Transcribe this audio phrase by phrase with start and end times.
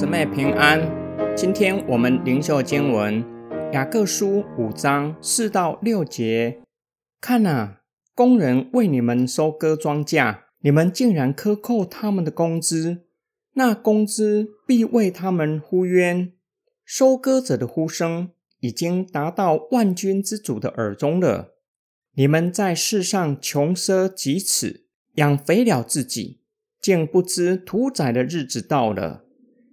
[0.00, 0.80] 姊妹平安。
[1.36, 3.22] 今天我们灵修经文
[3.74, 6.62] 雅各书五章四到六节。
[7.20, 7.82] 看啊，
[8.14, 13.02] 工人为你们收割庄稼，你们竟然克扣他们的工资，
[13.52, 16.32] 那工资必为他们呼冤。
[16.82, 18.30] 收割者的呼声
[18.60, 21.58] 已经达到万军之主的耳中了。
[22.14, 24.84] 你们在世上穷奢极侈，
[25.16, 26.40] 养肥了自己，
[26.80, 29.26] 竟不知屠宰的日子到了。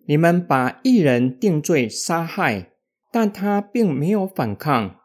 [0.07, 2.71] 你们把一人定罪杀害，
[3.11, 5.01] 但他并没有反抗。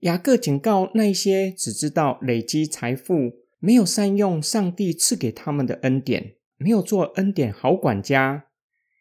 [0.00, 8.46] 雅各警告那些只知道累积财富、没有善用上帝赐给他们的恩典、没有做恩典好管家。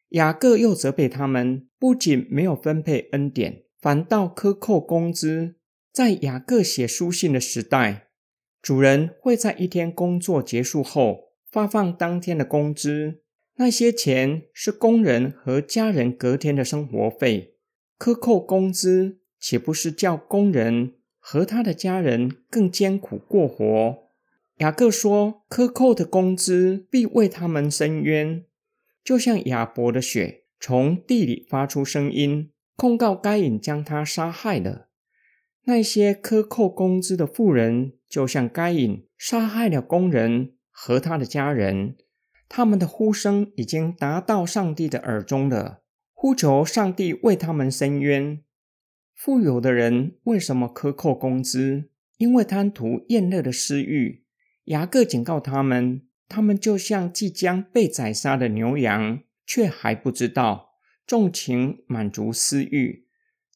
[0.09, 5.55] 雅各又责备他们，不仅没有分配恩典，反倒克扣工资。
[5.93, 8.09] 在雅各写书信的时代，
[8.61, 13.21] 主人会在一天工作结束后发放当天的工资。
[13.59, 17.55] 那些钱是工人和家人隔天的生活费，
[17.97, 23.97] 克扣工资，岂不是叫工人和他的家人更艰苦过活？
[24.57, 28.45] 雅各说，克扣的工资必为他们伸冤，
[29.03, 34.89] 就像亚伯的血从地里发出声音，控告该隐将他杀害了。
[35.65, 41.95] 那些克扣工资的富人，就像该隐杀害了工人和他的家人。
[42.49, 45.81] 他们的呼声已经达到上帝的耳中了，
[46.13, 48.41] 呼求上帝为他们伸冤。
[49.13, 51.89] 富有的人为什么克扣工资？
[52.17, 54.23] 因为贪图厌乐的私欲。
[54.65, 60.71] 雅各警告他们：他们就像即将被宰杀的牛羊，却还不知道，
[61.05, 63.07] 纵情满足私欲。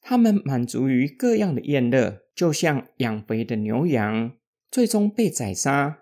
[0.02, 4.34] 他们满足于各样的厌乐，就像养肥的牛羊，
[4.70, 6.01] 最终被宰杀。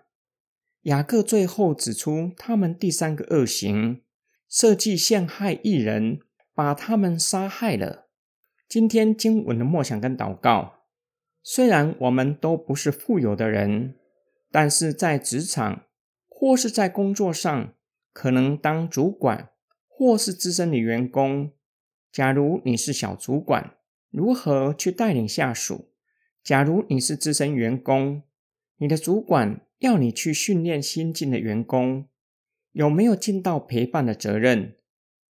[0.84, 4.00] 雅各最后指出，他们第三个恶行，
[4.48, 6.20] 设计陷害异人，
[6.54, 8.08] 把他们杀害了。
[8.66, 10.84] 今天经文的默想跟祷告，
[11.42, 13.96] 虽然我们都不是富有的人，
[14.50, 15.84] 但是在职场
[16.26, 17.74] 或是在工作上，
[18.14, 19.50] 可能当主管
[19.86, 21.52] 或是资深的员工。
[22.10, 23.74] 假如你是小主管，
[24.10, 25.92] 如何去带领下属？
[26.42, 28.22] 假如你是资深员工，
[28.78, 29.60] 你的主管。
[29.80, 32.06] 要你去训练新进的员工，
[32.72, 34.76] 有没有尽到陪伴的责任，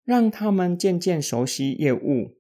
[0.05, 2.37] 让他们渐渐熟悉业务？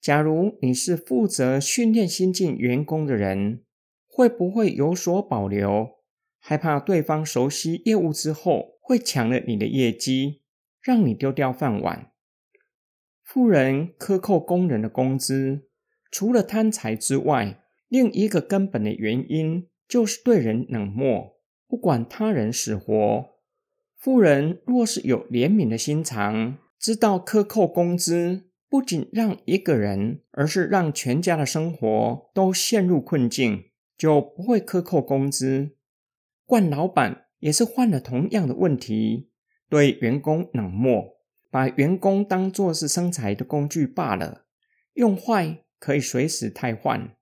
[0.00, 3.62] 假如你是负责训练新进员工的人，
[4.06, 5.98] 会不会有所保留？
[6.38, 10.40] 害怕对方熟悉业务之后会抢了你的业绩，
[10.80, 12.10] 让你丢掉饭碗？
[13.22, 15.68] 富人克扣工人的工资，
[16.10, 21.38] 除了贪财之外，另一个根本的原因就是对人冷漠。
[21.72, 23.30] 不管他人死活，
[23.96, 35.70] 富人若是有怜悯的心肠，知道克扣工资，不仅让一个人，而是让全家的生活都陷入困境，就不会克扣工资。
[36.44, 39.30] 惯老板也是犯了同样的问题，
[39.70, 41.16] 对员工冷漠，
[41.50, 44.44] 把员工当作是生财的工具罢了，
[44.92, 47.16] 用坏可以随时汰换。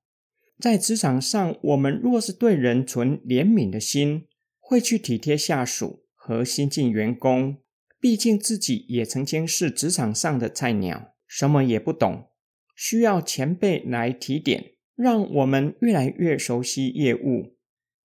[0.59, 4.27] 在职场上，我们若是对人存怜悯的心，
[4.71, 7.57] 会去体贴下属和新进员工，
[7.99, 12.29] 毕竟自己也曾经是职场上的菜鸟，什么也不懂，
[12.77, 17.57] 需要前辈来提点，让我们越来越熟悉业务。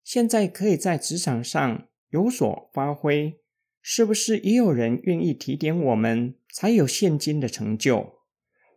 [0.06, 3.42] 现在可以在职场上有所发挥，
[3.82, 8.20] 是不是也有人愿意提点我们，才有现今的成就？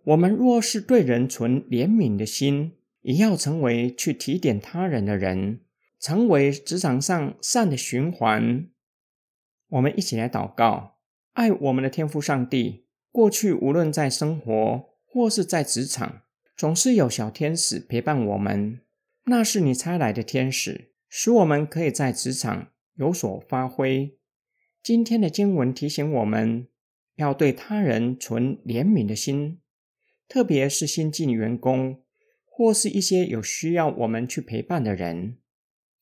[0.07, 2.73] 我们若是对人存怜悯的心，
[3.03, 5.61] 也要成为去提点他人的人。
[5.99, 8.69] 成为职场上善的循环。
[9.69, 10.99] 我们一起来祷告，
[11.33, 12.87] 爱我们的天父上帝。
[13.11, 16.23] 过去无论在生活或是在职场，
[16.55, 18.81] 总是有小天使陪伴我们。
[19.25, 24.19] 那是你差来的天使，使我们可以在职场有所发挥。
[24.83, 26.69] 今天的经文提醒我们，
[27.17, 29.61] 要对他人存怜悯的心，
[30.29, 32.03] 特别是新进员工
[32.45, 35.39] 或是一些有需要我们去陪伴的人。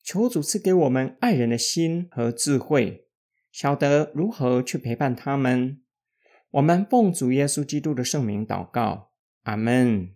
[0.05, 3.07] 求主赐给我们爱人的心和智慧，
[3.51, 5.81] 晓得如何去陪伴他们。
[6.51, 9.09] 我们奉主耶稣基督的圣名祷告，
[9.45, 10.11] 阿门。